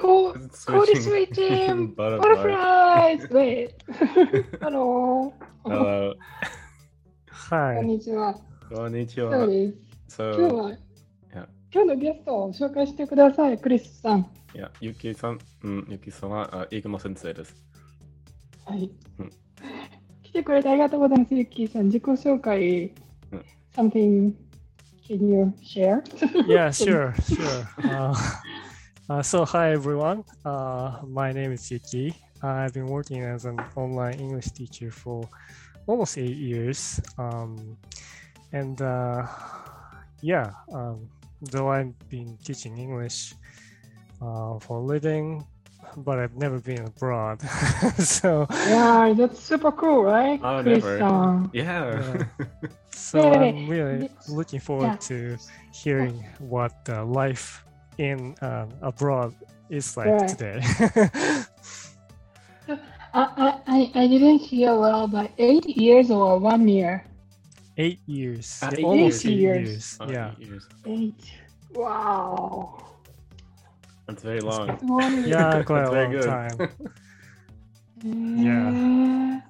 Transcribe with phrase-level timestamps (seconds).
[0.00, 1.12] コーディスウ、
[7.28, 7.76] はい。
[7.76, 8.38] こんにちは。
[8.70, 10.78] 今日は、
[11.74, 14.30] 今日のゲストを紹介してください、クリスさん。
[14.54, 14.70] いや、
[15.14, 15.98] さん、うん、ユ、
[16.52, 17.56] あ、イグマ先生です。
[18.66, 18.92] はい。
[20.22, 21.86] 来てくれてありがとうございます、ユキさん。
[21.86, 22.92] 自己紹介、
[23.74, 24.32] something
[25.08, 26.02] can you share?
[26.46, 27.66] Yeah, sure, sure.
[29.08, 32.14] Uh, so hi everyone, uh, my name is Yuki.
[32.42, 35.26] I've been working as an online English teacher for
[35.86, 37.78] almost eight years, um,
[38.52, 39.26] and uh,
[40.20, 41.08] yeah, um,
[41.40, 43.32] though I've been teaching English
[44.20, 45.42] uh, for a living,
[45.96, 47.40] but I've never been abroad.
[47.96, 50.38] so yeah, that's super cool, right?
[50.44, 51.02] Oh, Chris, never.
[51.02, 51.64] Um, yeah.
[51.64, 52.46] yeah.
[52.90, 53.48] so wait, wait, wait.
[53.56, 54.96] I'm really looking forward yeah.
[55.08, 55.38] to
[55.72, 57.64] hearing what uh, life
[57.97, 59.33] in um, abroad
[59.69, 60.27] is like Right.
[60.29, 60.61] today.
[63.15, 67.05] I, I, I didn't hear well, but eight years or one year?
[67.77, 69.33] eight years, Uh, yeah, eight almost years.
[69.33, 69.67] eight Years.
[69.69, 69.97] years.
[70.01, 70.67] Oh, Yeah, eight years.
[70.85, 71.23] Eight.
[71.73, 72.83] Wow.
[74.07, 74.69] That's very long.
[74.81, 75.27] One year.
[75.37, 76.25] yeah, quite That's a very long good.
[76.25, 76.57] time.
[78.03, 79.41] Yeah.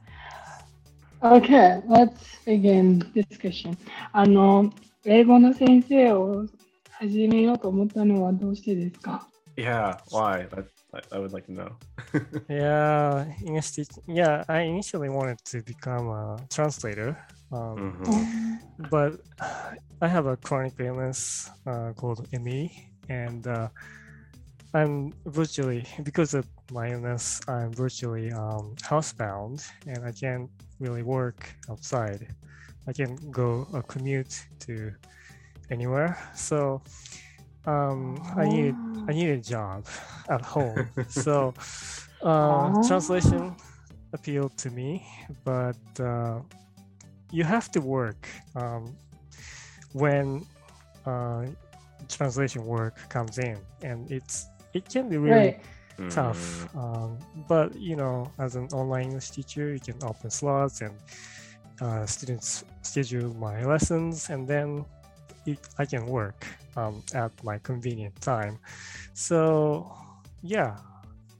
[1.23, 3.77] Okay, let's begin discussion.
[4.11, 4.71] あの、
[5.05, 6.45] 英語の先生を
[6.97, 10.47] 始めようと思ったのはどうしてですか Yeah, why?
[10.49, 11.69] That, I, I would like to know.
[12.49, 17.15] Yeah, English teach- Yeah, I initially wanted to become a translator,
[17.51, 18.89] um, Mhm.
[18.89, 19.19] but
[20.01, 22.71] I have a chronic illness uh, called ME,
[23.09, 23.67] and uh,
[24.73, 31.53] I'm virtually because of my illness, I'm virtually um, housebound, and I can't really work
[31.69, 32.27] outside.
[32.87, 34.91] I can go a commute to
[35.70, 36.82] anywhere, so
[37.66, 38.76] um, I need
[39.08, 39.86] I need a job
[40.28, 40.88] at home.
[41.08, 41.54] so
[42.22, 42.72] uh, Ah.
[42.82, 43.54] translation
[44.12, 45.06] appealed to me,
[45.44, 46.40] but uh,
[47.30, 48.26] you have to work
[48.56, 48.96] um,
[49.92, 50.44] when
[51.06, 51.46] uh,
[52.08, 55.60] translation work comes in, and it's it can be really Right.
[56.10, 56.68] tough.
[56.74, 56.78] Mm.
[56.78, 57.18] Um,
[57.48, 60.94] but you know, as an online English teacher, you can open slots and
[61.80, 64.84] uh, students schedule my lessons, and then
[65.78, 68.58] I can work um, at my convenient time.
[69.14, 69.92] So
[70.42, 70.76] yeah,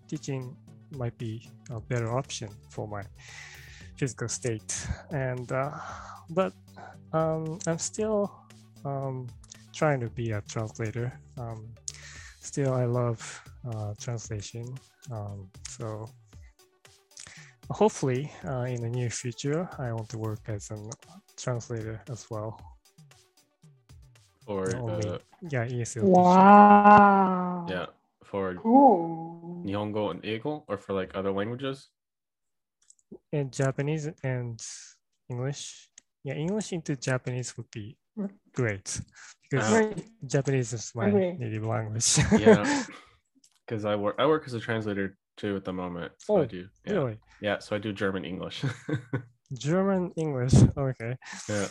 [0.09, 0.57] teaching
[0.93, 3.03] might be a better option for my
[3.97, 4.87] physical state.
[5.11, 5.71] And uh,
[6.31, 6.53] but
[7.13, 8.33] um, I'm still
[8.85, 9.27] um,
[9.75, 11.13] trying to be a translator.
[11.37, 11.69] Um,
[12.41, 13.21] still, I love
[13.69, 14.67] uh, translation.
[15.11, 16.09] Um, so
[17.71, 20.79] hopefully, uh, in the near future, I want to work as a
[21.37, 22.61] translator as well.
[24.49, 26.09] For, uh, Yeah, ESL.
[26.09, 27.67] Wow.
[27.69, 27.87] yeah,
[28.25, 29.63] for Cool.
[29.67, 31.91] Nihongo and Eigo, or for like other languages?
[33.31, 34.59] And Japanese and
[35.29, 35.91] English.
[36.25, 37.99] Yeah, English into Japanese would be
[38.55, 39.01] great
[39.51, 39.93] because Uh,
[40.25, 41.37] Japanese is my Agree.
[41.37, 42.17] native language.
[42.41, 42.65] Yeah.
[43.69, 46.13] Because I work, I work as a translator too at the moment.
[46.25, 46.69] So I Oh, do.
[46.87, 46.93] Yeah.
[46.95, 47.19] really?
[47.43, 48.65] Yeah, so I do German English.
[49.53, 50.55] German, English.
[50.75, 51.13] Okay.
[51.51, 51.69] yeah.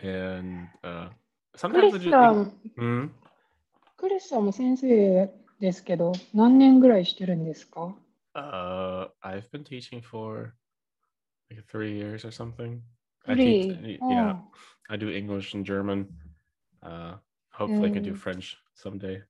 [0.00, 3.10] And uh ク sometimes リ I ス do さん、 Hmm?
[3.96, 7.94] クリスさんも先生ですけど、何年ぐらいしてるんですか
[8.34, 10.52] Uh I've been teaching for
[11.50, 12.80] like three years or something.
[13.26, 13.68] I Three.
[13.70, 14.10] teach Oh.
[14.12, 14.36] yeah.
[14.90, 16.06] I do English and German.
[16.82, 17.16] Uh
[17.52, 18.16] hopefully I can do Mm.
[18.18, 19.22] French someday.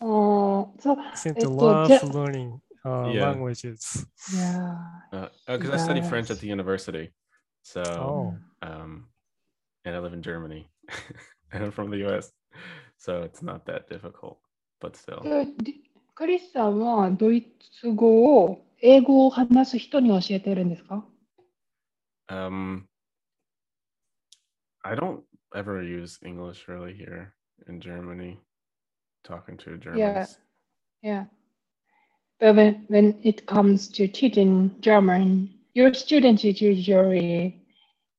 [0.00, 3.32] あー そう、 Seem えっ to と、 love じゃ、 learning uh, Yeah.
[3.34, 4.06] languages.
[4.34, 6.40] いや uh because I study French at Yes.
[6.40, 7.12] the university.
[7.62, 8.34] So Oh.
[8.62, 9.08] um
[9.84, 10.68] and I live in Germany.
[11.52, 12.32] and I'm from the US.
[12.98, 14.38] So it's not that difficult,
[14.80, 15.20] but still.
[15.20, 15.74] ーで
[16.14, 21.04] クリスさんはドイツ語を英語を話す人に教えてるんですか
[22.28, 22.84] Um,
[24.84, 27.32] I don't ever use English really here
[27.68, 28.38] in Germany,
[29.24, 30.38] talking to Germans.
[31.02, 31.24] Yeah.
[32.38, 37.60] But when, when it comes to teaching German, your student is usually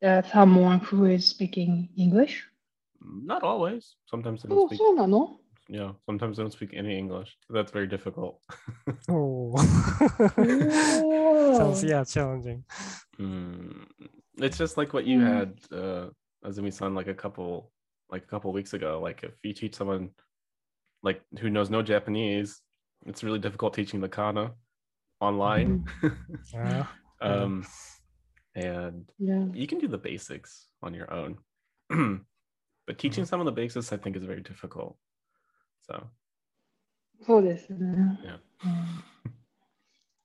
[0.03, 2.45] uh, someone who is speaking English?
[3.01, 3.97] Not always.
[4.07, 4.79] Sometimes they don't oh, speak.
[4.79, 5.41] So, no.
[5.69, 7.37] Yeah, sometimes they don't speak any English.
[7.51, 8.41] That's very difficult.
[9.09, 9.57] oh,
[11.57, 12.65] sounds yeah challenging.
[13.19, 13.87] Mm.
[14.39, 15.27] It's just like what you mm.
[15.27, 16.11] had, uh,
[16.45, 17.73] Azumi-san, like a couple,
[18.11, 19.01] like a couple weeks ago.
[19.03, 20.11] Like if you teach someone,
[21.03, 22.61] like who knows no Japanese,
[23.07, 24.53] it's really difficult teaching the kana
[25.21, 25.87] online.
[26.03, 26.17] Mm.
[26.53, 26.87] yeah.
[27.21, 27.63] um.
[27.63, 27.69] Yeah
[28.57, 29.51] and Yeah.
[29.55, 31.37] you can do the basics on your own
[32.87, 34.97] but teaching some of the basics i think is very difficult
[35.89, 36.03] so
[37.25, 37.79] そうですね。
[38.23, 38.41] Yeah.
[38.65, 39.05] う ん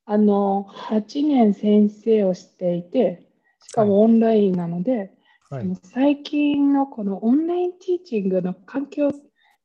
[0.05, 3.29] あの、8年先生をしていて、
[3.63, 4.97] しかもオンラインなので、
[5.49, 9.11] はいその最近のこのオンラインティーチングの環境っ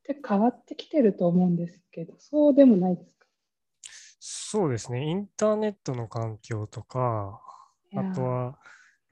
[0.05, 3.27] て変わってきてると思うんですけど、そうでもないですか？
[4.21, 5.05] そうですね。
[5.05, 7.41] インターネットの環境とか、
[7.97, 8.59] あとは、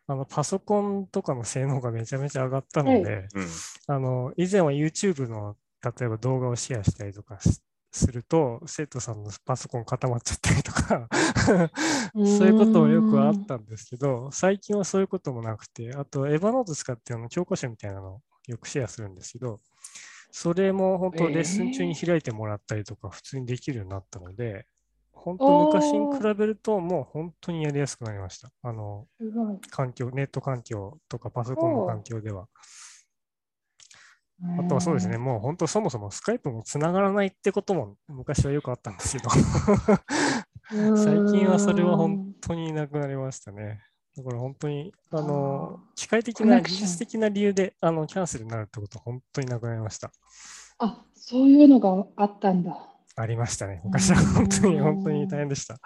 [0.07, 3.05] あの、パソコンとかの性能がめちゃめちゃ上がったのはい。
[3.05, 3.95] で、Mm.
[3.95, 7.61] あの、以前は YouTube の、例えば動画をシェアしたりとかし
[7.95, 11.09] すると、生徒さんのパソコン固まっちゃったりとか、
[12.15, 19.61] そういうこともよくあったんですけど、最近はそういうこともなくて、あと、エヴァノート使ってあの教科書みたいなのをよくシェアするんですけど、
[20.33, 24.67] それも本当レッスン中に開いてもらったりとか普通にできるようになったので、
[25.25, 28.51] 本当昔に比べるともう本当にやりやすくなりました。
[28.63, 29.07] あの。
[29.71, 32.47] 環境、ネット環境とかパソコンの環境では。
[34.59, 39.31] あとはそうですね、もう本当そもそもスカイプもつながらないってことも昔はよくあったんですけど、
[40.73, 40.99] うん。
[40.99, 43.81] 最近はそれは本当になくなりましたね。
[44.17, 50.13] だから本当に、あの、機械的な、技術的な理由で、あの、キャンセルになるってことは本当になくなりました。
[50.79, 52.94] あ、そういうのがあったんだ。
[53.17, 53.81] ありましたね。
[53.85, 55.79] 昔は本当に、うん本当に大変でした。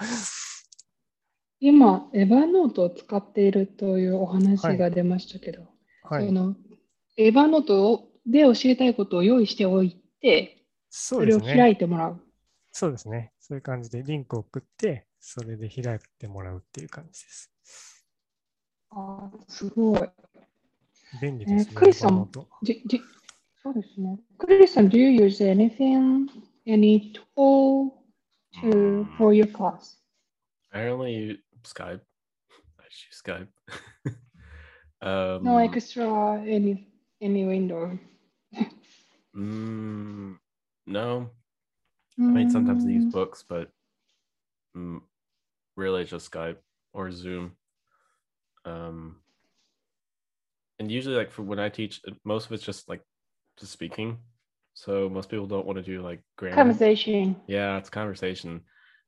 [1.60, 5.66] 今、エヴァノートを使っているというお話はいが出ましたけど、
[6.04, 6.26] はい。
[6.26, 6.56] その
[7.16, 11.70] エヴァノートで教えたいことを用意しておいて、そですそうれを開ね。
[11.72, 12.20] いてもらう。
[12.72, 13.32] そうですね。
[13.40, 17.52] そういう感じでリンクを送って、それで開いてもらうっていう感じです。
[18.90, 20.00] あーすごい。
[21.20, 21.66] 便利ですね。
[21.70, 22.30] えークリスさん
[23.60, 24.18] そうですね。
[24.38, 26.26] クリスさん、do you use anything,
[26.68, 28.04] any tool
[28.60, 29.96] to, for your class?
[30.72, 32.00] I only use Skype.
[32.80, 33.48] I just use Skype.
[35.02, 36.88] um, No extra, any,
[37.20, 37.98] any window?
[39.36, 40.38] mm,
[40.86, 41.30] no.
[42.28, 43.70] I mean, sometimes they use Mm, books, but
[44.76, 45.00] mm,
[45.76, 46.58] really just Skype
[46.92, 47.56] or Zoom.
[48.64, 49.22] Um,
[50.78, 53.02] and usually, like for when I teach, most of it's just like
[53.58, 54.18] just speaking.
[54.78, 56.54] So most people don't want to do like grammar.
[56.54, 57.34] Conversation.
[57.48, 58.60] Yeah, it's conversation.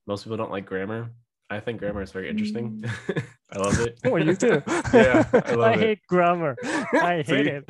[0.05, 1.13] Most people don't like grammar.
[1.49, 2.83] I think grammar is very interesting.
[3.53, 4.01] I love it.
[4.05, 4.61] Oh, you do?
[4.93, 5.79] yeah, I love I it.
[5.79, 6.57] hate grammar.
[6.65, 7.65] I hate it.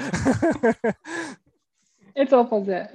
[2.17, 2.89] It's opposite.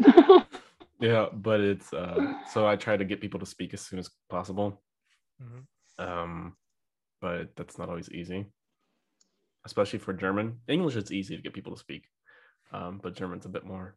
[0.99, 4.09] Yeah, but it's uh so I try to get people to speak as soon as
[4.27, 4.81] possible.
[5.39, 5.65] Mhm.
[6.03, 6.55] Um
[7.21, 8.47] but that's not always easy.
[9.65, 10.61] Especially for German.
[10.67, 12.05] English it's easy to get people to speak.
[12.71, 13.95] Um but German's a bit more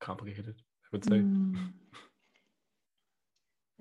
[0.00, 0.54] complicated,
[0.84, 1.18] I would say.
[1.20, 1.72] Mm.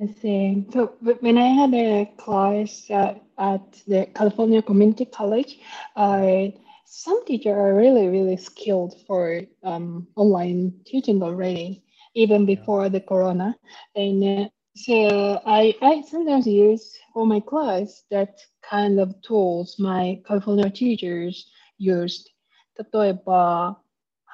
[0.02, 0.66] I see.
[0.74, 5.60] So wh- when I had a class at, at the California Community College,
[5.96, 6.54] I
[6.86, 11.84] some teachers are really, really skilled for um, online teaching already,
[12.14, 12.56] even Yeah.
[12.56, 13.56] before the corona.
[13.96, 18.40] And uh, so I, I sometimes use for my class that
[18.70, 22.30] kind of tools my California teachers used.
[22.76, 23.79] 例えば、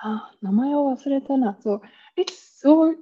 [0.02, 1.56] あ、名前を忘れたな。
[1.60, 1.82] そう、
[2.16, 2.96] It's so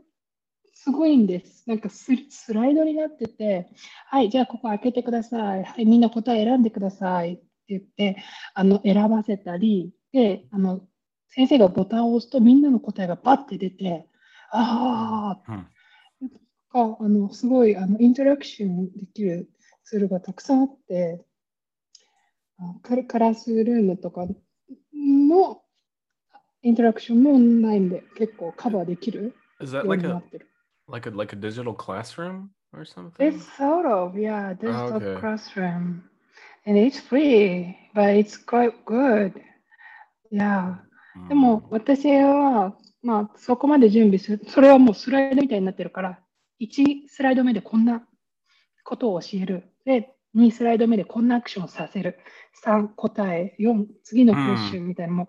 [0.72, 1.64] すごいんです。
[1.66, 3.68] なんかススライドになってて、
[4.06, 5.64] はい、じゃあここ開けてください。
[5.64, 8.22] はい、みんな答え選んでくださいって言って、
[8.54, 10.82] あの選ばせたり、で、あの
[11.28, 14.06] 先生がボタンを押すとみんなの答えがバッて出て、
[14.50, 15.64] ああ、Hmm.
[16.74, 19.48] かあのすごいあのインタラクションできる
[19.84, 21.24] ツールがたくさんあって、
[22.58, 24.26] あクラクラスルームとか
[24.92, 25.62] の
[26.64, 30.48] インタラクションもオンラインで結構カバーできる Is よ that う like a ってる。
[30.90, 33.12] like a like a digital classroom or something?
[33.24, 35.20] It's sort of, yeah, digital Ah, okay.
[35.20, 36.02] classroom.
[36.66, 39.34] And it's free, but it's quite good.
[40.32, 40.76] Yeah.
[41.28, 41.36] で Hmm.
[41.36, 44.40] も私は、まあ、そこまで準備する。
[44.48, 46.18] それはもうスライドみたいになってるから、
[46.60, 48.02] 1スライド目でこんな
[48.84, 49.64] ことを教える。
[49.84, 52.18] で、2スライド目でこんなアクションをさせる。
[52.64, 55.28] 3答え、4次のクエスチョンみたいなのも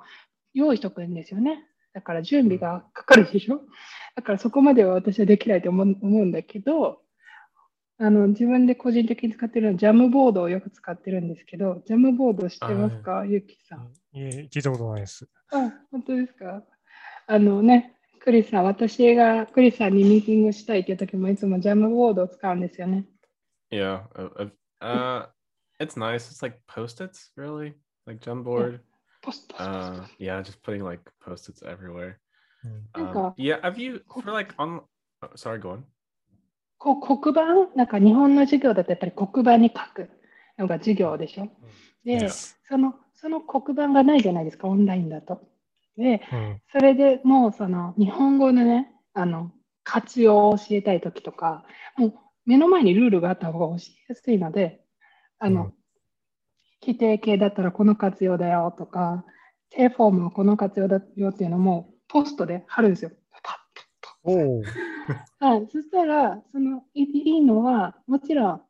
[0.55, 1.63] 用意しとくんですよね。
[1.93, 3.62] だから準備がかかるでしょ。
[4.15, 7.01] だからそこまでは私はできないと思う思うんだけど、
[7.97, 13.93] あの自分で個人的に使ってるのはジャムボードをよく使ってるんですけど、ジャムボード知ってますか、ゆきさん。
[14.17, 15.29] いえ、聞いたことないです。
[15.51, 16.63] あ、本当ですか？
[17.27, 23.05] あのね、クリスさん、私がクリスさんにミーティングしたいっていう時もいつもジャムボードを使うんですよね。
[23.71, 24.03] Yeah.
[24.15, 24.50] Uh, uh,
[24.81, 25.27] uh
[25.79, 26.29] it's nice.
[26.29, 27.74] It's like post-its, really.
[28.05, 28.79] Like Jamboard.
[28.79, 28.95] ポ
[29.32, 29.55] スト。
[29.55, 32.15] Uh yeah, just putting like post-its everywhere.
[32.63, 34.82] うん Um, yeah, have you for like on
[35.22, 35.84] oh, sorry, go on.
[36.77, 37.75] こう黒板？
[37.75, 40.10] なんか日本の授業だとやっぱり黒板に書く
[40.58, 41.48] のが授業でしょ？
[42.03, 45.41] で、Yes そのその黒板がないじゃないですか、オンラインだと。
[45.98, 49.51] で、うんそれでもうその日本語のね、あの
[49.84, 51.65] 活用を教えたいときとか、
[51.98, 52.13] もう
[52.46, 54.82] 目の前にルールがあった方が教えやすいので、
[55.39, 55.74] あの、うん
[56.86, 59.25] 規定形だったらこの活用だよとか、
[59.72, 63.12] 定フォームはこの活用だよっていうのもポストで貼るんですよ。
[63.32, 63.42] パッ
[64.24, 64.63] パッ。
[65.39, 68.62] はい、そしたら、そのいいいのは、もちろん、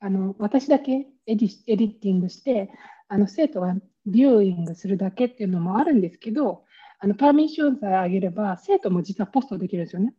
[0.00, 2.70] あの私だけエディエディティングして、
[3.08, 3.74] あの生徒が
[4.06, 6.64] ビューイングするだけっていうのもあるんですけど、
[6.98, 10.14] あのパーミッションさえあげれば、生徒も実はポストできるんですよね。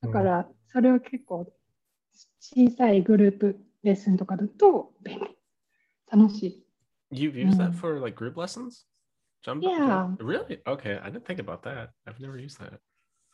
[0.00, 1.52] だから、それは結構、
[2.40, 5.38] 小さいグループレッスンとかだと便利。
[6.10, 6.67] 楽しい。
[7.10, 7.76] You've used that Mm.
[7.76, 8.84] for like group lessons?
[9.44, 9.62] Jump?
[9.62, 9.78] Yeah.
[9.78, 10.58] jump- Really?
[10.66, 10.98] Okay.
[11.02, 11.90] I didn't think about that.
[12.06, 12.80] I've never used that.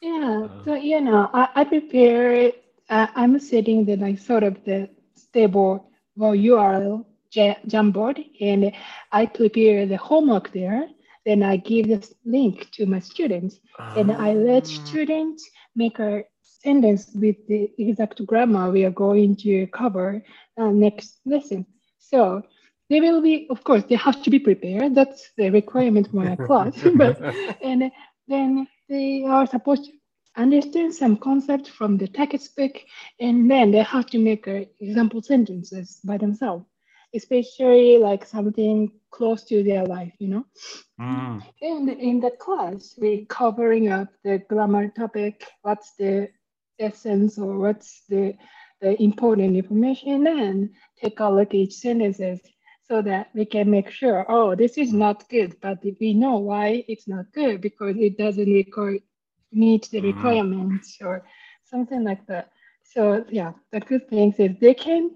[0.02, 0.64] Yeah, Uh.
[0.64, 2.52] so you know, I, I prepare.
[2.90, 8.72] Uh, I'm setting the like sort of the stable well URL ja- Jamboard, and
[9.12, 10.88] I prepare the homework there.
[11.24, 13.58] Then I give this link to my students,
[13.96, 14.74] and I let Ah.
[14.84, 20.22] students make a sentence with the exact grammar we are going to cover
[20.58, 21.64] uh, next lesson.
[21.98, 22.42] So
[22.94, 24.94] they will be, of course, they have to be prepared.
[24.94, 26.80] That's the requirement for my class.
[26.94, 27.20] but
[27.60, 27.90] and
[28.28, 29.92] then they are supposed to
[30.36, 32.80] understand some concept from the text textbook,
[33.18, 36.66] and then they have to make uh, example sentences by themselves,
[37.16, 40.44] especially like something close to their life, you know.
[41.00, 41.42] Mm.
[41.62, 46.28] And in the class, we covering up the grammar topic, what's the
[46.78, 48.34] essence or what's the
[48.80, 50.70] the important information, and
[51.02, 52.40] take a look at each sentences
[52.88, 56.84] so that we can make sure, oh, this is not good, but we know why
[56.88, 58.98] it's not good because it doesn't require
[59.52, 60.40] meet the Mhm.
[60.40, 61.22] requirements or
[61.64, 62.50] something like that.
[62.84, 65.10] So yeah, the good thing is they can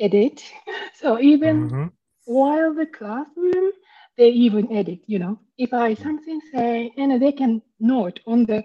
[0.00, 0.42] edit.
[0.94, 1.92] So even Mhm.
[2.24, 3.72] while the classroom,
[4.16, 5.38] they even edit, you know.
[5.58, 8.64] If I something say, and they can note on the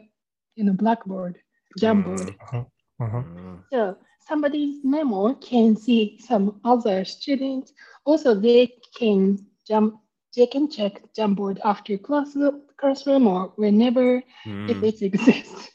[0.55, 1.37] you know blackboard,
[1.79, 2.33] Jamboard.
[2.41, 2.65] Uh-huh.
[2.99, 3.23] Uh-huh.
[3.23, 3.63] Mm.
[3.71, 3.97] So
[4.29, 7.73] somebody's memo can see some other students.
[8.05, 9.95] Also, they can jump.
[10.35, 12.37] They can check Jamboard after class
[12.77, 14.83] classroom or whenever if Mm.
[14.89, 15.69] it exists.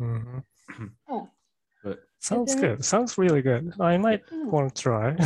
[0.00, 0.42] Mhm.
[1.08, 1.28] Oh.
[1.82, 2.84] But Sounds then- good.
[2.84, 3.74] Sounds really good.
[3.80, 4.46] I might Mm.
[4.54, 5.16] want to try.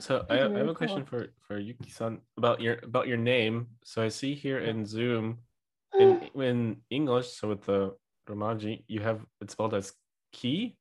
[0.00, 3.68] So I, I have a question for for Yuki-san about your about your name.
[3.84, 5.38] So I see here in Zoom
[5.94, 6.00] Mm.
[6.34, 6.58] in in
[6.90, 7.80] English, so with the
[8.28, 9.92] Romaji, you have it spelled as
[10.32, 10.76] key,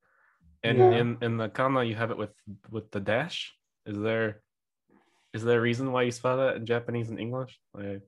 [0.64, 0.92] and Yeah.
[1.00, 2.34] in in the kana you have it with
[2.70, 3.54] with the dash.
[3.86, 4.42] Is there
[5.34, 7.60] is there a reason why you spell that in Japanese and English?
[7.78, 8.02] I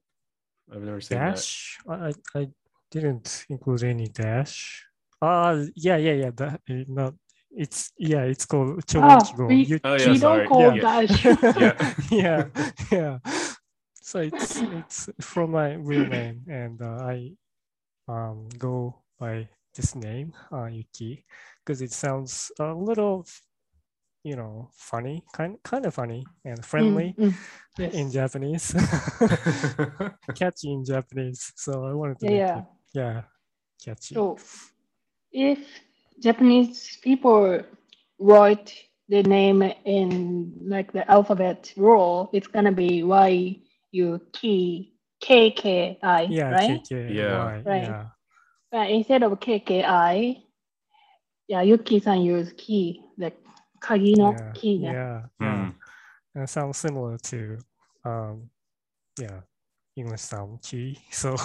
[0.72, 1.78] I've never seen dash?
[1.88, 2.48] I I I
[2.92, 4.86] didn't include any dash.
[5.22, 6.32] Uh yeah, yeah, yeah.
[6.36, 7.14] That uh, not
[7.52, 9.48] it's yeah, it's called Ah, Chomonchigo.
[9.48, 10.82] we, You- Oh, yeah, we don't call Yeah.
[10.82, 11.26] dash.
[11.62, 11.94] Yeah.
[12.12, 12.48] yeah,
[12.92, 13.20] yeah.
[14.02, 17.32] So it's it's from my real name, and uh, I
[18.08, 21.26] um go by this name, uh, Yuki,
[21.64, 23.26] because it sounds a little,
[24.24, 27.34] you know, funny, kind kind of funny and friendly Mm, mm.
[27.78, 27.94] Yes.
[27.94, 30.14] in Japanese, that.
[30.36, 31.54] catchy in Japanese.
[31.56, 32.58] So I wanted to Yeah, make yeah.
[32.58, 33.22] it, yeah,
[33.84, 34.16] catchy.
[34.16, 34.38] So
[35.32, 35.60] if
[36.20, 37.62] Japanese people
[38.20, 38.74] write
[39.10, 43.58] the name in like the alphabet rule, it's gonna be Y
[43.92, 46.82] U K K K I, Yeah, right?
[46.84, 47.52] KKY, Yeah.
[47.66, 47.82] Right.
[47.82, 48.06] yeah,
[48.72, 50.44] But instead of K K I,
[51.48, 53.34] yeah, Yuki-san use key, the
[53.82, 54.76] kagi no yeah, key.
[54.76, 54.92] Yeah.
[54.94, 55.48] yeah, yeah.
[55.48, 55.76] Mm.
[56.36, 57.58] And it sounds similar to,
[58.06, 58.50] um,
[59.20, 59.42] yeah,
[59.98, 60.98] English sound key.
[61.12, 61.36] So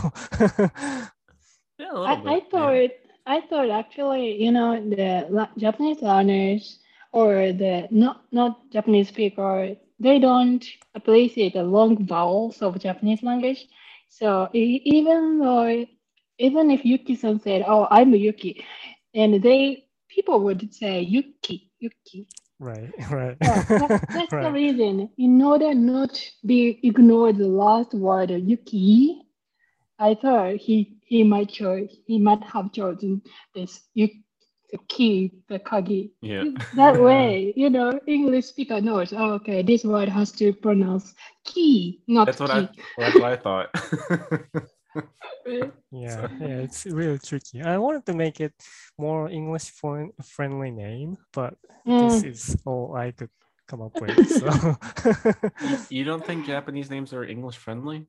[1.79, 2.27] Yeah, a little I, bit.
[2.27, 2.41] I yeah.
[2.51, 2.91] thought
[3.27, 6.79] I thought actually, you know, the Japanese learners
[7.13, 10.65] or the not not Japanese speaker, they don't
[10.95, 13.67] appreciate the long vowels of Japanese language.
[14.09, 15.87] So even though
[16.39, 18.65] even if Yuki-san said, "Oh, I'm Yuki,"
[19.15, 22.29] and they people would say Yuki, Yuki.
[22.61, 25.11] right, right, Yeah, that- that's the reason.
[25.19, 29.23] In order not be ignored the last word Yuki,
[29.99, 33.23] I thought he he might choose he might have chosen
[33.55, 34.25] this Yuki.
[34.73, 36.13] the key the kagi.
[36.23, 36.45] Yeah.
[36.75, 39.13] That way, you know, English speaker knows.
[39.13, 41.15] Oh, okay, this word has to pronounce
[41.45, 42.69] key, not That's what key.
[42.69, 43.71] I that's what I thought.
[45.47, 45.73] Right?
[45.93, 47.63] Yeah, yeah, it's really tricky.
[47.63, 48.55] I wanted to make it
[48.99, 51.55] more English fri- friendly name, but
[51.87, 53.31] this Mm, is all I could
[53.69, 54.19] come up with.
[54.29, 54.51] So
[55.91, 58.07] you don't think Japanese names are English friendly?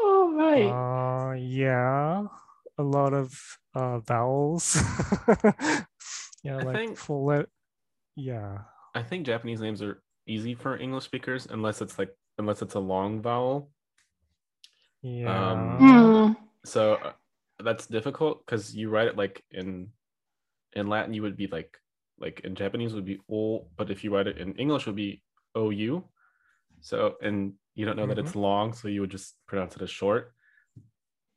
[0.00, 0.64] oh right.
[0.64, 2.24] uh yeah,
[2.78, 3.34] a lot of
[3.74, 4.76] uh vowels.
[6.42, 7.46] yeah, I like think- for let
[8.16, 8.58] yeah.
[8.94, 12.80] I think Japanese names are easy for English speakers unless it's like unless it's a
[12.80, 13.70] long vowel.
[15.04, 15.54] Yeah.
[15.80, 17.12] Mm, So uh,
[17.62, 19.90] that's difficult because you write it like in
[20.72, 21.78] in Latin you would be like
[22.18, 24.96] like in Japanese would be o, but if you write it in English it would
[24.96, 25.22] be
[25.56, 26.02] ou.
[26.80, 29.90] So and you don't know that it's long, so you would just pronounce it as
[29.90, 30.32] short.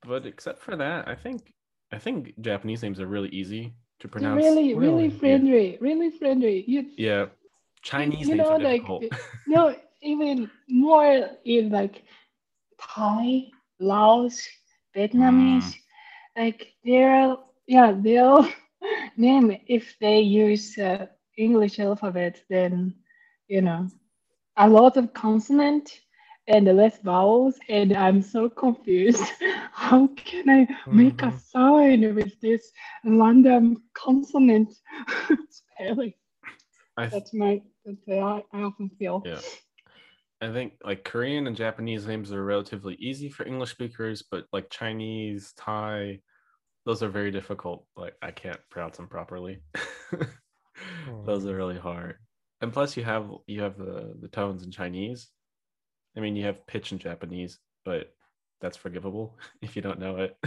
[0.08, 1.54] But except for that, I think
[1.92, 4.44] I think Japanese names are really easy to pronounce.
[4.44, 5.10] Really, really Really?
[5.10, 6.64] friendly, really friendly.
[6.68, 7.26] You, Yeah,
[7.82, 9.04] Chinese you names know, are like difficult.
[9.48, 12.04] no, even more in like
[12.80, 14.48] Thai, Laos,
[14.96, 15.74] Vietnamese.
[16.38, 17.36] Like they're
[17.68, 18.48] yeah, they'll
[19.18, 21.06] name if they use uh,
[21.38, 22.94] English alphabet, then
[23.48, 23.88] you know
[24.58, 25.90] a lot of consonant
[26.48, 29.24] and less vowels, and I'm so confused.
[29.74, 31.42] How can I make a Mhm.
[31.54, 32.72] sound with this
[33.06, 34.70] random consonant
[35.50, 36.14] spelling?
[36.96, 39.26] Th- That's my that's how I often feel.
[39.26, 39.42] Yeah.
[40.42, 44.70] I think like Korean and Japanese names are relatively easy for English speakers, but like
[44.70, 46.20] Chinese, Thai,
[46.86, 47.86] those are very difficult.
[47.96, 49.62] Like I can't pronounce them properly.
[51.06, 51.26] Hmm.
[51.26, 52.18] those are really hard.
[52.62, 55.28] And plus you have you have the the tones in Chinese.
[56.16, 58.14] I mean you have pitch in Japanese, but
[58.62, 60.38] that's forgivable if you don't know it.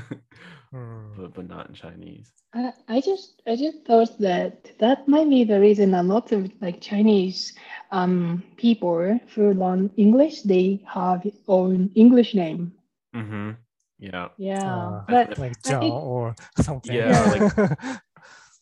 [0.75, 1.17] Mm.
[1.17, 2.33] but but not in Chinese.
[2.55, 6.50] I, I just I just thought that that might be the reason a lot of
[6.61, 7.55] like Chinese
[7.90, 12.73] um people who learn English they have own English name.
[13.14, 13.50] Mm-hmm.
[13.99, 14.29] Yeah.
[14.38, 16.95] Yeah, Uh, but like I Jao think- or something.
[16.97, 17.50] Yeah,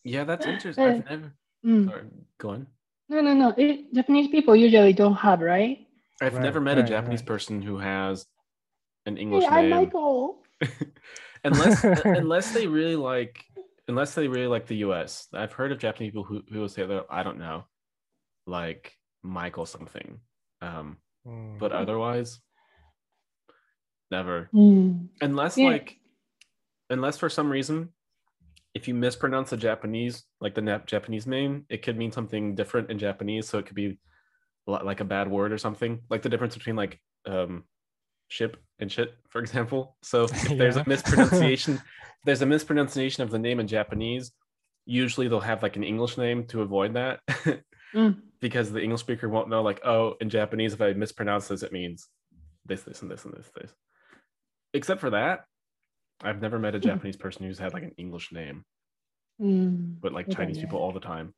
[0.05, 0.85] Yeah, that's interesting.
[0.85, 1.33] I've Uh, never
[1.65, 2.05] mm, sorry,
[2.39, 2.67] go on.
[3.09, 5.87] no no no it, Japanese people usually don't have right.
[6.23, 7.27] I've Right, never met a Japanese right.
[7.27, 8.27] person who has
[9.09, 9.71] an Hey, English I'm.
[9.71, 10.43] Michael.
[11.45, 13.45] unless unless they really like
[13.89, 15.29] unless they really like the US.
[15.33, 17.65] I've heard of Japanese people who, who will say that I don't know,
[18.47, 20.21] like Michael something.
[20.61, 21.59] Um, Mm.
[21.59, 22.39] but otherwise,
[24.11, 24.49] never.
[24.55, 25.67] Mm, Unless Yeah.
[25.67, 25.99] like
[26.91, 27.91] unless for some reason
[28.75, 32.91] if you mispronounce the Japanese, like the Nap Japanese name, it could mean something different
[32.91, 33.49] in Japanese.
[33.49, 33.99] So it could be
[34.67, 36.01] like a bad word or something.
[36.09, 37.65] Like the difference between like um
[38.29, 39.96] ship and shit, for example.
[40.04, 40.84] So if there's Yeah.
[40.86, 44.32] a mispronunciation, if there's a mispronunciation of the name in Japanese,
[44.86, 47.20] usually they'll have like an English name to avoid that.
[47.94, 48.20] mm.
[48.42, 51.72] because the English speaker won't know, like, oh, in Japanese, if I mispronounce this, it
[51.72, 52.08] means
[52.66, 53.72] this, this, and this, and this, this.
[54.74, 55.46] Except for that,
[56.22, 58.66] I've never met a Japanese person who's had like an English name,
[59.42, 60.00] Mm.
[60.02, 60.64] but like Okay, Chinese yeah.
[60.64, 61.34] people all the time.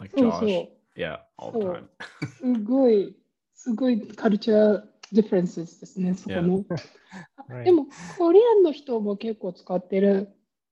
[0.00, 0.40] Like そう Josh.
[0.40, 1.00] そう。
[1.00, 1.88] Yeah, all the So- time.
[2.36, 3.16] すごい、
[3.54, 4.82] すごいカルチャー
[5.13, 6.65] ディフェンスですね、そこの。
[7.63, 7.85] でも、
[8.17, 10.29] コリアンの人も結構使ってる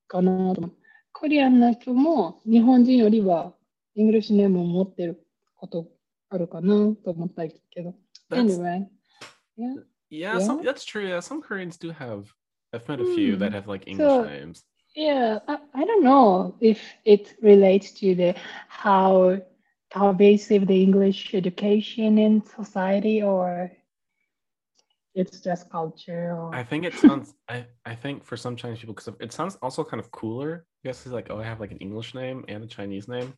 [0.08, 0.71] かなと。
[1.13, 3.54] コリアンの人も日本人よりは
[3.95, 5.25] イングリッシュネームを持ってる
[5.58, 5.88] こと
[6.30, 7.93] あるかなと思ったけど。
[8.32, 8.88] Anyway,
[9.58, 9.75] yeah.
[10.10, 10.71] yeah, some, Yeah.
[10.71, 11.06] that's true.
[11.06, 12.34] Yeah, some Koreans do have.
[12.73, 13.56] I've met a few that Hmm.
[13.56, 14.65] have like English So- names.
[14.95, 18.34] Yeah, I, I don't know if it relates to the
[18.67, 19.39] how
[19.89, 23.71] pervasive the English education in society or
[25.13, 27.34] it's just culture or I think it sounds.
[27.50, 30.65] I I think for some Chinese people, because it sounds also kind of cooler.
[30.84, 33.34] I guess it's like, oh, I have like an English name and a Chinese name.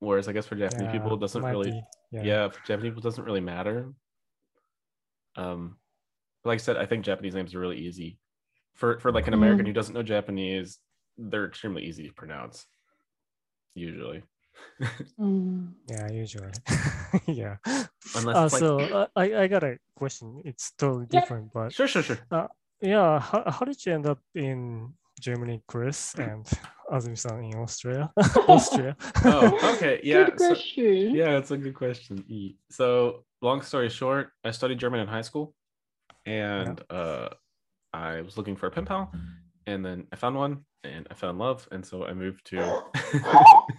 [0.00, 1.72] Whereas I guess for Japanese people, it doesn't really.
[1.72, 2.22] be, yeah.
[2.22, 2.48] yeah.
[2.48, 3.92] for Japanese people, it doesn't really matter.
[5.36, 5.76] Um,
[6.42, 8.18] but like I said, I think Japanese names are really easy.
[8.74, 9.68] For for like an American Mm.
[9.68, 10.78] who doesn't know Japanese,
[11.18, 12.66] they're extremely easy to pronounce.
[13.74, 14.22] Usually,
[15.18, 15.72] Mm.
[15.88, 16.50] Yeah, usually.
[17.26, 17.56] yeah.
[18.16, 20.40] unless Uh, so uh, I, I got a question.
[20.44, 21.20] It's totally Yeah.
[21.20, 22.18] different, but sure, sure, sure.
[22.80, 26.46] yeah, how, how did you end up in Germany, Chris, and
[26.90, 28.10] Azumi-san in Austria?
[28.48, 28.96] Austria.
[29.24, 30.24] Oh, okay, yeah.
[30.24, 31.14] Good so- question.
[31.14, 32.24] Yeah, it's a good question.
[32.28, 32.54] E.
[32.70, 35.54] So, long story short, I studied German in high school,
[36.24, 37.28] and uh,
[37.92, 39.12] I was looking for a pen pal,
[39.70, 42.58] and then I found one and I found love, and so I moved to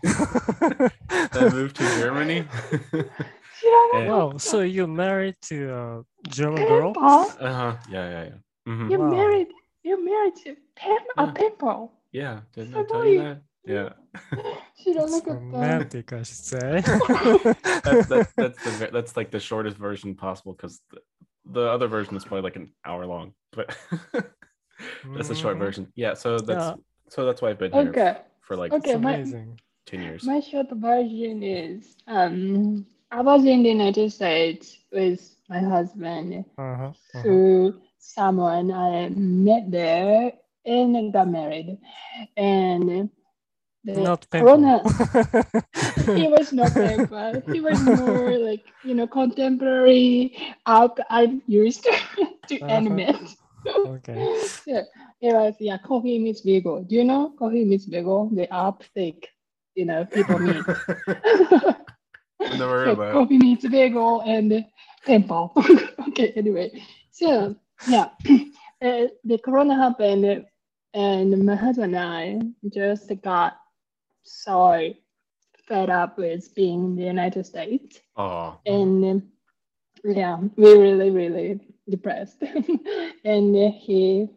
[0.05, 2.45] I moved to Germany.
[3.93, 4.37] and, wow!
[4.37, 6.93] So you're married to a German girl?
[6.97, 7.75] Uh huh.
[7.89, 8.29] Yeah, yeah, yeah.
[8.67, 8.89] Mm-hmm.
[8.89, 9.09] You're wow.
[9.09, 9.47] married.
[9.83, 11.23] You're married to pen yeah.
[11.23, 11.93] or people.
[12.11, 13.41] Yeah, didn't I tell you that?
[13.65, 13.89] Yeah.
[14.83, 16.11] She don't look romantic.
[16.11, 16.81] I should say.
[16.81, 20.97] that's, that's, that's, the, that's like the shortest version possible because the,
[21.45, 23.77] the other version is probably like an hour long, but
[25.15, 25.59] that's the short Mhm.
[25.65, 25.83] version.
[25.95, 26.13] Yeah.
[26.13, 26.75] So that's Yeah.
[27.09, 28.17] so that's why I've been here Okay.
[28.41, 29.59] for like It's Okay, my- amazing.
[29.85, 30.23] ten years.
[30.23, 36.83] My short version is um I was in the United States with my husband Uh-huh.
[36.85, 37.21] uh-huh.
[37.21, 40.31] through someone I met there
[40.65, 41.77] and got married.
[42.37, 43.09] And
[43.83, 46.15] the Not Corona painful.
[46.15, 47.43] he was not paper.
[47.51, 51.83] He was more like, you know, contemporary app I'm used
[52.47, 52.65] to Uh-huh.
[52.77, 53.17] animate.
[53.67, 54.33] Okay.
[54.65, 54.81] Yeah,
[55.21, 56.83] it was yeah, coffee meets bagel.
[56.83, 58.29] Do you know coffee meets bagel?
[58.33, 59.29] The app like
[59.75, 60.65] you know people meet.
[62.41, 63.11] I've never heard So of that.
[63.13, 64.65] coffee meets bagel and
[65.05, 65.53] temple.
[66.09, 66.71] okay, anyway.
[67.11, 67.55] So
[67.87, 68.09] yeah,
[68.81, 70.45] uh, the corona happened
[70.93, 73.53] and my husband and I just got
[74.23, 74.93] so
[75.67, 77.99] fed up with being in the United States.
[78.15, 79.23] Oh, And
[80.03, 81.59] yeah, we really, really
[81.89, 82.41] depressed.
[83.25, 84.27] and he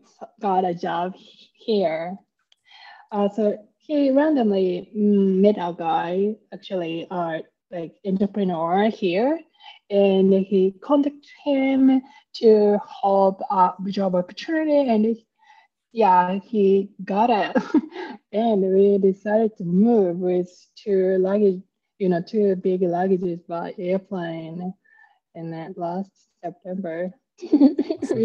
[0.41, 1.15] got a job
[1.55, 2.17] here.
[3.13, 7.39] Uh, so he randomly mm, met a guy, actually, uh,
[7.71, 9.39] like entrepreneur here,
[9.91, 12.03] and he contacted him
[12.35, 15.17] to help a job opportunity, and
[15.93, 17.63] yeah, he got it,
[18.33, 21.63] and we decided to move with two luggage,
[21.99, 24.75] you know, two big luggages by airplane,
[25.36, 26.10] and then last
[26.44, 27.52] September, it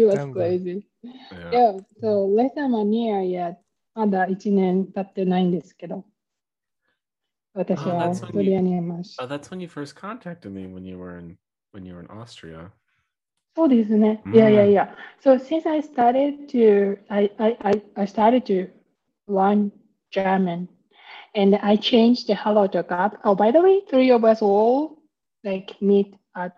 [0.05, 0.39] was September.
[0.39, 0.87] crazy.
[1.03, 1.51] yeah.
[1.51, 3.57] Yeah, so less than one year yet.
[3.93, 6.05] まだ1年経ってないんですけど。
[7.53, 9.15] 私 Oh, は that's オース when トリアにいます。
[9.21, 11.37] Oh, that's when you first contacted me when you were in
[11.73, 12.71] when you were in Austria.
[13.55, 14.21] そうですね。
[14.25, 14.93] うんいやいやいや。
[15.23, 18.69] So since I started to, I, I, I, I started to
[19.29, 19.71] learn
[20.11, 20.67] German
[21.33, 23.17] and I changed the Hello Talk app.
[23.23, 24.97] Oh, by the way, three of us all
[25.45, 26.53] like meet at,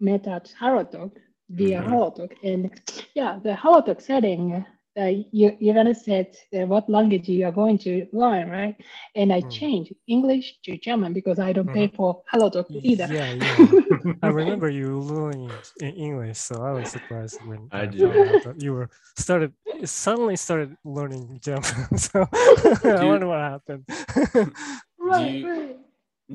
[0.00, 1.12] met at Hello Talk
[1.50, 1.88] via Mhm.
[1.88, 2.70] Hello And
[3.14, 4.64] yeah, the Hello setting,
[4.96, 8.76] uh, you, you're going to set uh, what language you are going to learn, right?
[9.16, 9.50] And I Mm.
[9.50, 12.50] changed English to German because I don't pay for Hello
[12.82, 13.08] either.
[13.10, 14.16] Yeah, yeah.
[14.22, 17.98] I remember you learning in English, so I was surprised when I I, do.
[18.08, 19.52] found out that you were started
[19.84, 21.98] suddenly started learning German.
[21.98, 23.84] So I wonder what happened.
[24.98, 25.76] right, you- right.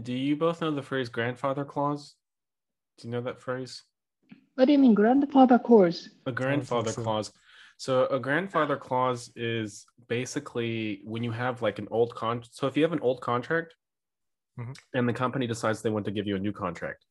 [0.04, 2.16] Do you both know the phrase grandfather clause?
[3.00, 3.84] Do you know that phrase?
[4.56, 6.10] What do you mean, grandfather clause?
[6.26, 7.02] A grandfather so.
[7.02, 7.32] clause.
[7.78, 12.44] So a grandfather clause is basically when you have like an old con.
[12.52, 13.74] So if you have an old contract,
[14.60, 14.78] Mhm.
[14.94, 17.06] and the company decides they want to give you a new contract,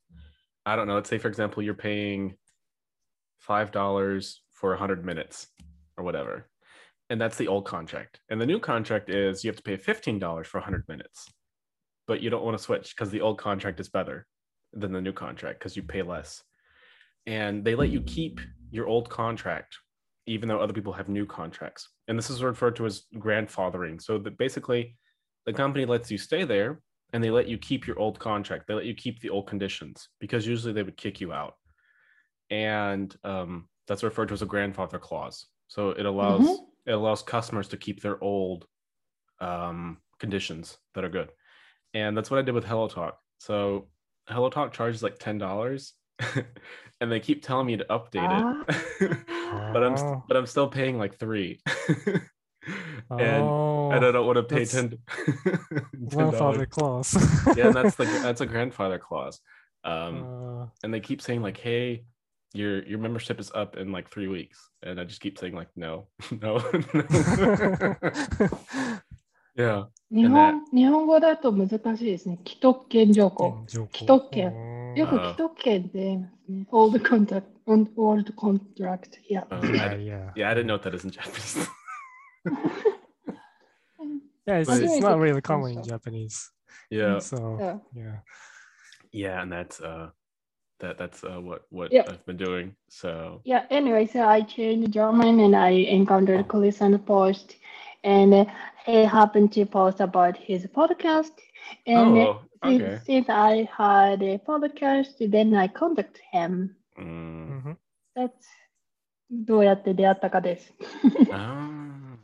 [0.67, 0.95] I don't know.
[0.97, 2.37] Let's say for example you're paying
[3.39, 5.47] five dollars for hundred minutes
[5.97, 6.51] or whatever,
[7.09, 8.21] and that's the old contract.
[8.29, 11.33] And the new contract is you have to pay fifteen dollars for hundred minutes,
[12.07, 14.27] but you don't want to switch because the old contract is better
[14.73, 16.43] than the new contract because you pay less.
[17.27, 19.77] And they let you keep your old contract
[20.27, 21.89] even though other people have new contracts.
[22.07, 24.01] And this is referred to as grandfathering.
[24.01, 24.95] So that basically
[25.47, 26.83] the company lets you stay there
[27.15, 28.67] and they let you keep your old contract.
[28.67, 31.55] They let you keep the old conditions because usually they would kick you out.
[32.51, 35.47] And um, that's referred to as a grandfather clause.
[35.69, 36.65] So it allows Mhm.
[36.87, 38.67] it allows customers to keep their old
[39.41, 41.31] um, conditions that are good.
[41.95, 43.19] And that's what i did with hello talk.
[43.39, 43.89] So
[44.29, 45.93] hello talk charges like $10
[47.01, 48.29] and they keep telling me to update
[49.01, 49.17] it.
[49.73, 51.61] But i'm but i'm still paying like three.
[53.11, 54.99] And oh, and i don't want to pay 10
[56.09, 57.17] grandfather clause.
[57.57, 59.41] yeah that's the that's a grandfather clause.
[59.85, 62.05] Um Uh, and they keep saying like hey
[62.53, 64.69] your your membership is up in like three weeks.
[64.83, 66.09] And i just keep saying like no
[66.43, 66.59] no,
[66.93, 67.97] no.
[69.58, 72.40] yeah 日本日本語だと難しいですね。
[72.48, 73.64] 既得権条項。
[73.68, 76.68] 条項既得権うんよく既得権って言いますね。
[76.72, 79.20] old contract, old contract.
[79.30, 79.46] Yeah.
[79.50, 80.32] um, Yeah, I, di- yeah.
[80.36, 81.68] yeah i didn't know what that is in japanese
[84.46, 85.90] Yeah, it's, But- it's not really common in Also.
[85.90, 86.52] Japanese.
[86.92, 87.78] yeah So Yeah.
[87.96, 88.20] yeah.
[89.14, 90.10] yeah and that's uh
[90.80, 92.04] that that's uh what what Yeah.
[92.10, 96.92] i've been doing so Yeah, anyway, so I changed German and I encountered Chris on
[96.92, 97.56] the post
[98.04, 98.46] and uh,
[98.86, 101.32] he happened to post about his podcast.
[101.86, 106.76] And uh, oh since, okay since I had a podcast, then I contacted him.
[106.98, 107.62] Mm.
[107.64, 107.78] Mhm.
[108.16, 108.48] That's
[109.32, 110.74] どうやって出会ったかです。
[111.32, 112.18] Ah.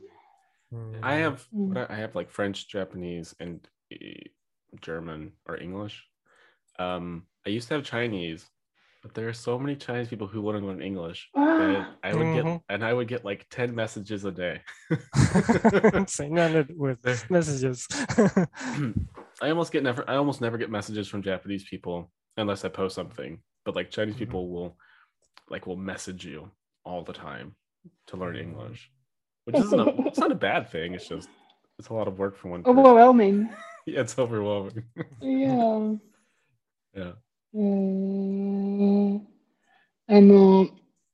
[0.72, 1.00] Mm.
[1.02, 1.70] I have Mm.
[1.70, 4.30] what I I have like French, Japanese, and eh,
[4.82, 6.08] German or English.
[6.78, 8.50] Um, I used to have Chinese,
[9.05, 12.33] but there are so many Chinese people who want to learn English that I would
[12.35, 12.63] get Mhm.
[12.71, 14.63] and I would get like 10 messages a day.
[16.07, 17.87] Saying that with messages.
[19.43, 22.95] I almost get never I almost never get messages from Japanese people unless I post
[22.95, 23.43] something.
[23.67, 24.19] But like Chinese Mhm.
[24.19, 24.79] people will
[25.51, 26.51] like will message you
[26.87, 27.55] all the time
[28.07, 28.41] to learn Mhm.
[28.43, 28.91] English.
[29.45, 30.95] Which isn't a it's not a bad thing.
[30.95, 31.29] It's just
[31.79, 32.79] it's a lot of work for one person.
[32.79, 33.51] Overwhelming.
[33.87, 34.83] Yeah, it's overwhelming.
[35.21, 35.97] Yeah.
[36.97, 37.13] yeah.
[37.54, 39.20] えー
[40.12, 40.68] あの、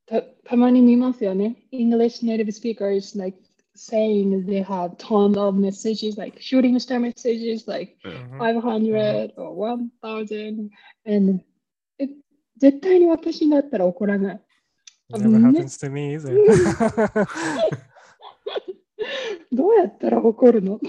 [0.05, 1.57] た、たまに見ますよね。
[1.71, 3.37] English native speakers like
[3.75, 8.37] saying they have ton of messages, like shooting star messages, like Mhm.
[8.37, 9.53] 500 or
[10.01, 10.69] 1000.
[11.05, 11.43] And
[11.99, 12.07] え
[12.57, 14.41] 絶対に私だったら怒らない。
[15.13, 15.51] It never Mm.
[15.51, 16.35] happens to me either.
[19.51, 20.79] どうやったら怒るの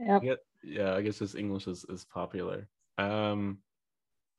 [0.00, 0.20] Yep.
[0.22, 2.66] Yeah, yeah, I guess just English is, is popular.
[2.97, 3.59] Um,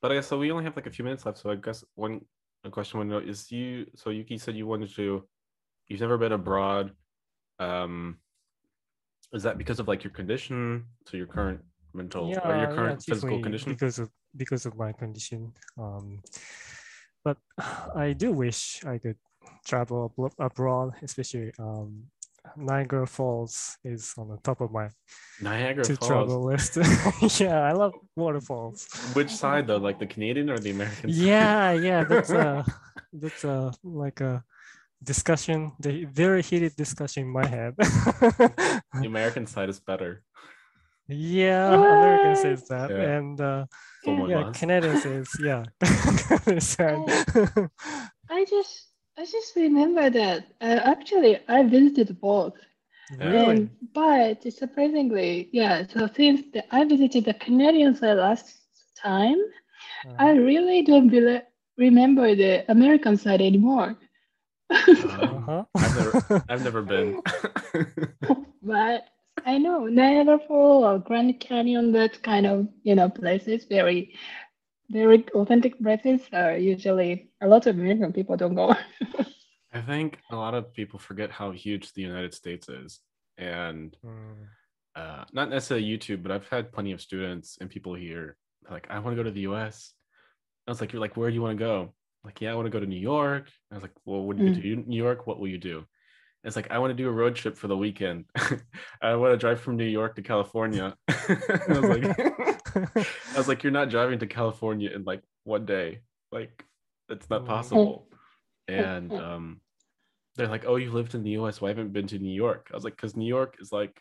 [0.01, 0.39] but I guess so.
[0.39, 2.21] We only have like a few minutes left, so I guess one
[2.65, 3.87] a question I want to know is you.
[3.95, 5.25] So Yuki said you wanted to.
[5.89, 6.93] You've never been abroad.
[7.59, 8.19] Um,
[9.33, 11.61] is that because of like your condition, so your current
[11.93, 13.73] mental or your current physical condition?
[13.73, 15.53] because of because of my condition.
[15.79, 16.21] Um,
[17.25, 17.39] but
[17.97, 19.17] I do wish I could
[19.67, 22.05] travel abro- abroad, especially um,
[22.57, 24.89] Niagara Falls is on the top of my
[25.41, 26.09] Niagara to Falls.
[26.09, 26.77] travel list.
[27.41, 28.87] yeah, I love waterfalls.
[29.15, 31.11] Which side though, like the Canadian or the American?
[31.13, 31.19] side?
[31.23, 32.65] Yeah, yeah, that's a
[33.13, 34.45] that's a like a
[35.03, 37.75] discussion, the very heated discussion in my head.
[37.79, 40.23] the American side is better.
[41.09, 43.17] yeah, American says that, Yeah.
[43.17, 43.67] and uh,
[44.05, 44.55] yeah, más.
[44.59, 45.65] Canadian says yeah.
[48.31, 52.55] I just I just remember that uh, actually I visited both.
[53.11, 53.55] really?
[53.55, 58.61] And, but surprisingly, yeah, so since the, I visited the Canadian side last
[58.97, 59.37] time,
[60.19, 61.41] I Uh, really don't bel
[61.79, 63.97] remember the American side anymore.
[65.19, 65.65] Uh-huh.
[65.81, 67.17] I've never, I've never been.
[68.63, 69.05] but
[69.45, 74.15] I know Niagara Falls or Grand Canyon, that kind of you know places, very,
[74.95, 78.75] very authentic places are usually a lot of American people don't go.
[79.73, 83.01] I think a lot of people forget how huge the United States is,
[83.37, 84.47] and Mm,
[84.95, 88.37] uh, not necessarily YouTube, but I've had plenty of students and people here
[88.71, 89.93] like, I want to go to the US.
[90.67, 91.95] I was like, you're like, where do you want to go?
[92.25, 93.51] Like, yeah, I want to go to New York.
[93.71, 95.79] I was like, well, when you get to New York, what will you do?
[95.79, 95.87] And
[96.45, 98.25] it's like, I want to do a road trip for the weekend.
[99.03, 100.97] I want to drive from New York to California.
[101.09, 101.37] I
[101.69, 102.19] was like,
[102.75, 106.01] I was like, you're not driving to California in like one day.
[106.33, 106.65] Like,
[107.09, 107.47] it's not Mm.
[107.47, 108.09] possible.
[108.67, 109.61] And um,
[110.37, 111.61] they're like, oh, you lived in the US.
[111.61, 112.71] Why haven't you been to New York?
[112.73, 114.01] I was like, because New York is like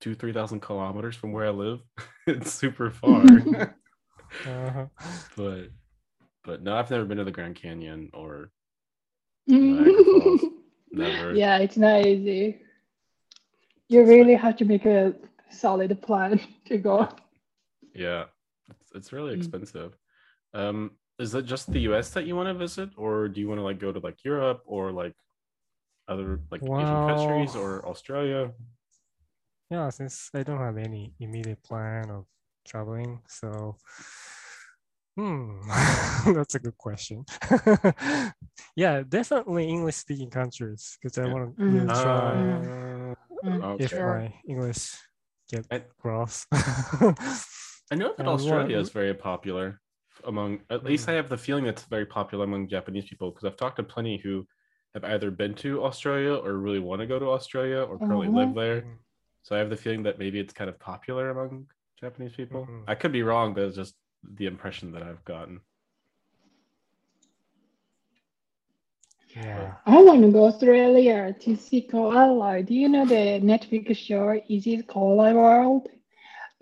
[0.00, 1.80] two, 3,000 kilometers from where I live.
[2.26, 3.24] it's super far.
[4.46, 4.86] uh-huh.
[5.36, 5.68] but,
[6.44, 8.50] but no, I've never been to the Grand Canyon or
[9.46, 10.40] Niagara Falls.
[10.92, 11.34] never.
[11.34, 12.60] yeah, it's not easy.
[13.88, 15.14] You really have to make a
[15.50, 17.08] solid plan to go.
[17.94, 18.24] Yeah,
[18.70, 19.36] it's, it's really Mm.
[19.38, 19.96] expensive.
[20.54, 23.58] Um, is it just the US that you want to visit, or do you want
[23.58, 25.14] to like go to like Europe or like
[26.08, 28.52] other like Asian countries or Australia?
[29.70, 32.26] Yeah, since I don't have any immediate plan of
[32.66, 33.76] traveling, so
[35.16, 35.60] hmm,
[36.34, 37.24] that's a good question.
[38.76, 41.32] yeah, definitely English speaking countries because I Yeah.
[41.32, 42.02] want to Mm.
[42.02, 43.96] try Uh, Mm, if okay.
[43.96, 44.18] Sure.
[44.18, 44.94] my English
[45.50, 46.46] get I- gross.
[47.92, 49.78] I know that And what- Australia is very popular
[50.24, 51.12] among, at least Mm.
[51.12, 54.16] I have the feeling it's very popular among Japanese people because I've talked to plenty
[54.16, 54.46] who
[54.94, 58.34] have either been to Australia or really want to go to Australia or currently Mhm.
[58.34, 58.80] live there.
[58.82, 58.96] Mm.
[59.42, 61.66] So I have the feeling that maybe it's kind of popular among
[62.00, 62.66] Japanese people.
[62.66, 62.84] Mhm.
[62.88, 65.60] I could be wrong, but it's just the impression that I've gotten.
[69.36, 69.74] yeah.
[69.86, 72.62] I want to go Australia to see koala.
[72.62, 75.88] Do you know the Netflix show Izzy's Koala World?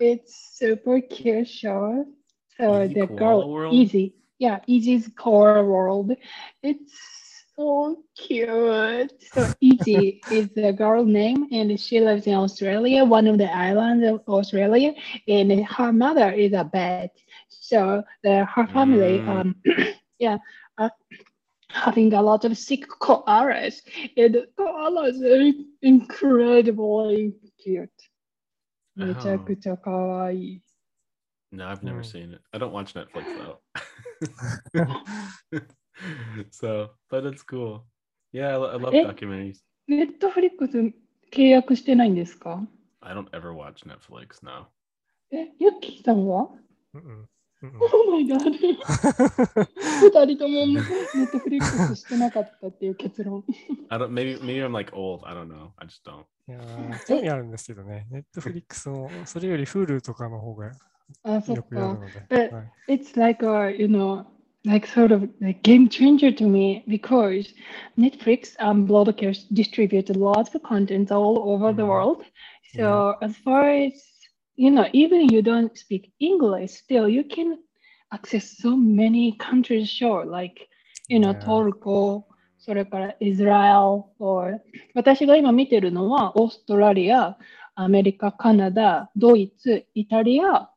[0.01, 2.05] It's super cute show.
[2.57, 3.73] So Izzy the girl World?
[3.73, 6.11] Izzy, yeah, Izzy's Koala World.
[6.63, 6.93] It's
[7.55, 9.13] so cute.
[9.33, 14.05] So Izzy is the girl name, and she lives in Australia, one of the islands
[14.07, 14.93] of Australia,
[15.27, 17.11] and her mother is a bat.
[17.49, 19.27] So the her family, Mm.
[19.27, 19.55] um,
[20.19, 20.37] yeah.
[20.77, 20.89] Uh,
[21.71, 23.81] having a lot of sick koalas.
[24.17, 27.33] And koalas are incredibly
[27.63, 27.89] cute.
[28.95, 30.61] めちゃくちゃ可愛い。
[31.53, 32.03] No, I've never Mm.
[32.03, 32.41] seen it.
[32.53, 33.59] I don't watch Netflix though.
[36.51, 37.85] so, but it's cool.
[38.31, 39.03] Yeah, I, lo- I love Eh?
[39.05, 39.61] documentaries.
[39.87, 40.77] ネットフリックス
[41.33, 42.65] 契約してないんですか
[43.01, 44.65] I don't ever watch Netflix now.
[45.31, 46.49] え、ユッキーさんは
[46.93, 47.25] Mm-mm.
[47.63, 47.77] Mm-mm.
[47.79, 48.39] ?Oh my god!
[50.01, 53.43] 二人ともネットフリックスしてなかったっていう結論。
[53.89, 54.09] I don't.
[54.09, 55.23] Maybe maybe I'm like old.
[55.25, 55.71] I don't know.
[55.77, 56.25] I just don't.
[56.50, 60.70] いやー興味あるんですけどね、ネットフリックスもそれより Hulu とかの方が
[61.24, 61.98] あ、そっよくやるか。
[61.98, 62.20] ので。
[62.28, 64.24] But はい it's like a you know
[64.64, 67.52] like sort of like game changer to me because
[67.98, 71.88] Netflix and broadcast distribute lots of content all over the Mhm.
[71.88, 72.24] world.
[72.76, 73.92] So as far as
[74.56, 77.58] you know, even you don't speak English, still you can
[78.12, 80.68] access so many countries show like
[81.08, 81.42] you know Yeah.
[81.44, 82.24] Toruko
[82.60, 84.60] それから Israel or
[84.94, 87.36] 私が今見てるのはオーストラリア、
[87.74, 90.70] アメリカ、カナダ、ドイツ、イタリア、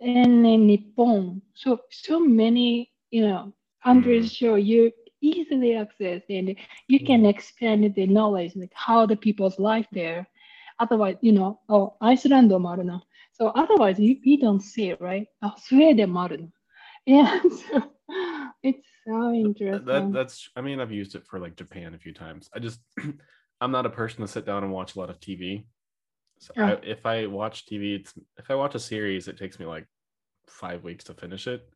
[0.00, 1.40] and then Nippon.
[1.54, 6.54] So so many, you know, countries show you easily access and
[6.88, 10.26] you can expand the knowledge, like how the people's life there.
[10.78, 13.02] Otherwise, you know, oh, Iceland もあるな。
[13.38, 15.26] So otherwise, you, you don't see it, right?
[15.40, 16.48] あ、スウェーデンもあるの。
[17.06, 17.82] Yeah, so
[18.63, 19.85] it's so interesting.
[19.85, 22.49] That, that's I mean I've used it for like Japan a few times.
[22.53, 22.79] I just
[23.61, 25.65] I'm not a person to sit down and watch a lot of TV.
[26.39, 29.67] So I, if I watch TV, it's if I watch a series, it takes me
[29.67, 29.85] like
[30.47, 31.69] five weeks to finish it.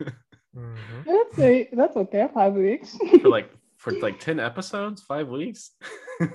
[0.00, 0.08] Mm-hmm.
[0.54, 0.74] うん。
[1.06, 2.98] That's, a, that's okay, five weeks.
[3.20, 5.72] for like for like 10 episodes, five weeks.
[6.20, 6.28] yeah.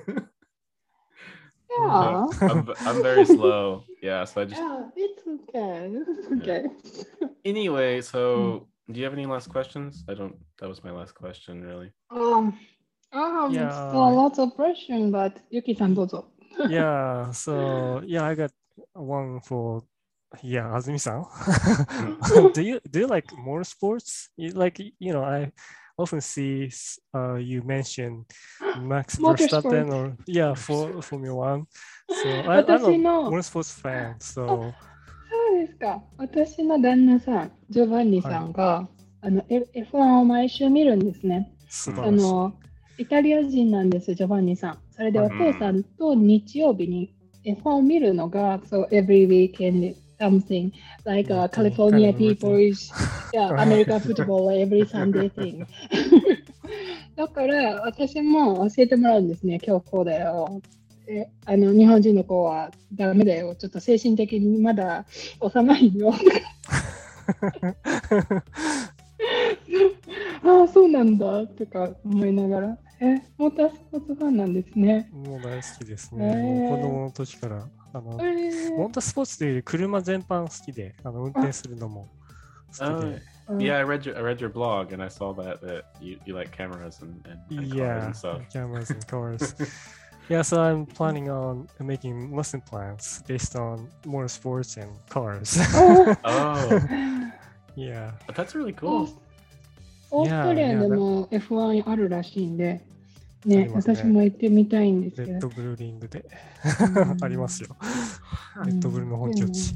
[2.42, 3.84] I'm, I'm very slow.
[4.02, 5.90] Yeah, so I just Yeah, it's okay.
[5.92, 6.64] It's okay.
[7.44, 8.58] anyway, so hmm
[8.90, 10.04] do you have any last questions?
[10.08, 10.36] I don't.
[10.60, 11.92] That was my last question, really.
[12.10, 12.58] Um,
[13.12, 13.66] oh, yeah.
[13.66, 16.26] it's a lot of question, but Yuki-san, dozo.
[16.68, 17.30] yeah.
[17.32, 18.50] So yeah, I got
[18.94, 19.82] one for
[20.42, 21.24] yeah, Azumi-san.
[22.52, 24.30] do you do you like more sports?
[24.36, 25.52] You, like you know, I
[25.98, 26.70] often see
[27.14, 28.24] uh, you mention
[28.80, 31.66] Max Verstappen or yeah, for Formula One.
[32.10, 34.20] So I, I'm a motorsports fan.
[34.20, 34.48] So.
[34.48, 34.74] Oh.
[35.58, 36.02] ですか？
[36.16, 38.88] 私の旦那さんジョバンニさんが、
[39.20, 41.52] あの F1 を毎週見るんですね。
[41.96, 42.54] あの
[42.98, 44.78] イタリア人なんですジョバンニさん。
[44.90, 50.72] それでお父さんと日曜日に F1 を見るのがそ、うん、so every weekend something.
[51.04, 52.92] Like a California people is
[53.32, 55.66] yeah, American every Sunday thing.
[57.16, 60.60] だから私も教えてもらうんですね今日こうだよ
[61.10, 65.06] えあの日本人の子はダメだよ、ちょっと精神的にまだ
[65.40, 66.12] 幼いよ。
[66.12, 66.18] あ
[70.64, 75.08] あ、そうなんだとか思いながら、え、モータースポーツファンなんですね。
[75.12, 76.26] もう大好きですへね。
[76.26, 77.66] ーもう子供の時から。
[77.94, 82.06] あのえモータースポーツというより車全般好きで、あの運転するのも
[82.68, 83.22] 好きで。
[83.64, 86.50] Yeah, I read your I read your blog and I saw that that you, you like
[86.54, 88.42] cameras and, and, and cars Yeah, and stuff.
[88.52, 89.54] cameras and cars.
[90.28, 95.58] yeah, so I'm planning on making lesson plans based on motorsports and cars.
[96.24, 96.80] Oh,
[97.76, 98.12] yeah.
[98.34, 99.06] that's really オー cool.
[99.06, 99.16] ス
[100.10, 102.80] オーストリアでも F1 あるらしいんで、
[103.44, 105.32] ねね私も行ってみたいんですけど。
[105.32, 106.24] レッドブルーリングで
[106.80, 107.76] うんありますよ。
[108.64, 109.74] レッドブルの本拠地。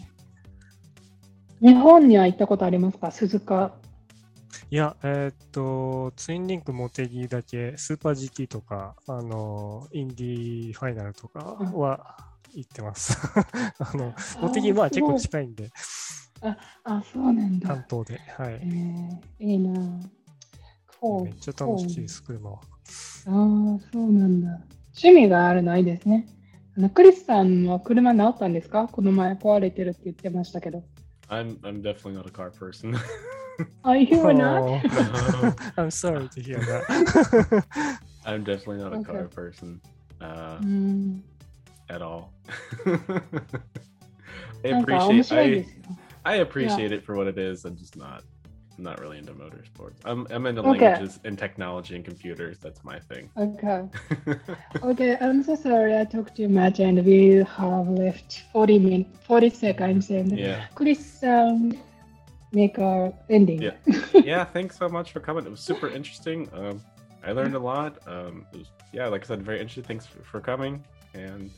[1.61, 3.73] 日本には行ったことありますか鈴鹿。
[4.73, 12.17] いや、えーっと、ツインリンクモテギだけ、スーパー GT とか、あの、インディーファイナルとかは
[12.55, 13.19] 行ってます。
[13.79, 15.71] あの、モテギは結構近いんで、
[16.85, 17.85] あ、そうなんだ関。
[17.87, 18.19] 東で。
[18.31, 18.55] はい。
[18.55, 20.09] えー、いいなぁ。
[20.99, 22.57] こうめっちゃ楽しいです、車は。
[22.57, 23.31] ああ、
[23.93, 24.59] そうなんだ。
[24.97, 26.27] 趣味があるのいいですね。
[26.79, 28.89] あのクリスさんは車直ったんですか？
[28.89, 30.83] この前壊れてるって言ってましたけど。
[31.29, 32.95] I'm I'm definitely not a car person.
[33.85, 34.29] Are you oh.
[34.29, 35.73] or not?
[35.77, 37.99] I'm sorry to hear that.
[38.25, 39.35] I'm definitely not a okay.
[39.35, 39.81] person
[40.21, 41.21] uh, mm.
[41.89, 42.33] at all.
[44.65, 45.67] I appreciate
[46.25, 46.99] I, I appreciate yeah.
[46.99, 47.65] it for what it is.
[47.65, 48.23] I'm just not
[48.79, 49.97] I'm not really into motorsports.
[50.05, 50.71] I'm I'm into okay.
[50.71, 52.59] languages and technology and computers.
[52.59, 53.31] That's my thing.
[53.37, 53.83] Okay.
[54.83, 55.17] okay.
[55.21, 55.99] I'm so sorry.
[55.99, 60.11] I talked too much, and we have left forty min forty seconds.
[60.11, 60.65] And yeah.
[60.75, 61.73] Chris, um,
[62.52, 63.62] make our ending.
[63.62, 63.72] Yeah.
[64.14, 65.46] yeah, thanks so much for coming.
[65.46, 66.50] It was super interesting.
[66.54, 66.82] Um,
[67.26, 67.98] I learned a lot.
[68.08, 69.84] Um, it was, yeah, like I said, very interesting.
[69.84, 70.84] Thanks for, for coming.
[71.14, 71.52] And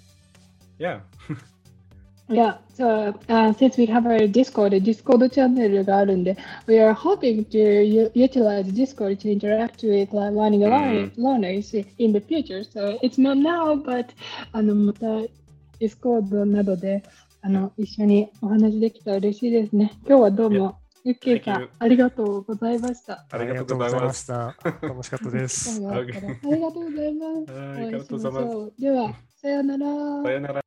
[0.78, 1.00] yeah,
[2.32, 7.58] Yeah, so uh, since we have a Discord, a Discord channel があるんで、we are hoping to
[7.84, 12.64] u- utilize Discord to interact with like, learning learn- learners in the future.
[12.64, 14.10] So it's not now, but
[14.52, 15.08] あのまた
[15.80, 17.02] Discord などで
[17.42, 19.92] あの一緒にお話できたら嬉しいですね。
[20.08, 23.27] 今日はどうも、 ゆっきーさん.ありがとうございました。
[23.31, 24.57] ありがとうございました。
[24.81, 25.83] 楽しかったです。
[25.87, 26.21] ありが
[26.73, 27.53] とうございます。
[27.53, 29.87] お会いしましょうでは、さようなら。
[29.87, 30.61] sayonara.